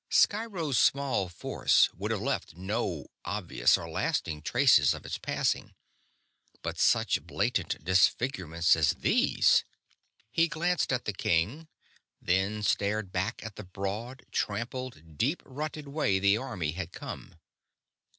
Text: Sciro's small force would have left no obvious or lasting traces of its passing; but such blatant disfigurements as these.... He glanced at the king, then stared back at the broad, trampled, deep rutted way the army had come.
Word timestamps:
Sciro's 0.09 0.79
small 0.79 1.29
force 1.29 1.93
would 1.93 2.09
have 2.09 2.21
left 2.23 2.57
no 2.57 3.05
obvious 3.23 3.77
or 3.77 3.87
lasting 3.87 4.41
traces 4.41 4.95
of 4.95 5.05
its 5.05 5.19
passing; 5.19 5.75
but 6.63 6.79
such 6.79 7.21
blatant 7.21 7.83
disfigurements 7.85 8.75
as 8.75 8.93
these.... 8.95 9.63
He 10.31 10.47
glanced 10.47 10.91
at 10.91 11.05
the 11.05 11.13
king, 11.13 11.67
then 12.19 12.63
stared 12.63 13.11
back 13.11 13.45
at 13.45 13.57
the 13.57 13.63
broad, 13.63 14.25
trampled, 14.31 15.19
deep 15.19 15.43
rutted 15.45 15.87
way 15.87 16.17
the 16.17 16.35
army 16.35 16.71
had 16.71 16.91
come. 16.91 17.35